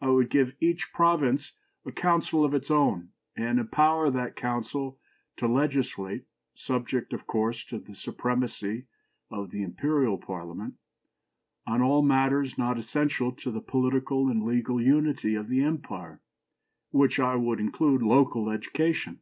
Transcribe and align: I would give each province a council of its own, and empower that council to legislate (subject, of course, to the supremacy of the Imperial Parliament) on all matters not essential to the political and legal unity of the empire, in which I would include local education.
I 0.00 0.08
would 0.08 0.30
give 0.30 0.56
each 0.58 0.92
province 0.92 1.52
a 1.86 1.92
council 1.92 2.44
of 2.44 2.54
its 2.54 2.72
own, 2.72 3.10
and 3.36 3.60
empower 3.60 4.10
that 4.10 4.34
council 4.34 4.98
to 5.36 5.46
legislate 5.46 6.24
(subject, 6.56 7.12
of 7.12 7.28
course, 7.28 7.64
to 7.66 7.78
the 7.78 7.94
supremacy 7.94 8.86
of 9.30 9.52
the 9.52 9.62
Imperial 9.62 10.18
Parliament) 10.18 10.74
on 11.68 11.82
all 11.82 12.02
matters 12.02 12.58
not 12.58 12.78
essential 12.78 13.30
to 13.30 13.52
the 13.52 13.60
political 13.62 14.28
and 14.28 14.42
legal 14.42 14.82
unity 14.82 15.36
of 15.36 15.46
the 15.46 15.62
empire, 15.62 16.20
in 16.92 16.98
which 16.98 17.20
I 17.20 17.36
would 17.36 17.60
include 17.60 18.02
local 18.02 18.50
education. 18.50 19.20